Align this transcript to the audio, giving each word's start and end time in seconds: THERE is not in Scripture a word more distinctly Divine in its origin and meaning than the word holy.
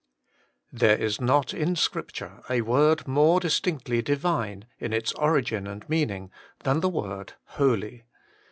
THERE 0.73 0.95
is 0.97 1.21
not 1.21 1.53
in 1.53 1.75
Scripture 1.75 2.41
a 2.49 2.61
word 2.61 3.07
more 3.07 3.39
distinctly 3.39 4.01
Divine 4.01 4.65
in 4.79 4.93
its 4.93 5.13
origin 5.13 5.67
and 5.67 5.87
meaning 5.87 6.31
than 6.63 6.79
the 6.79 6.89
word 6.89 7.33
holy. 7.45 8.05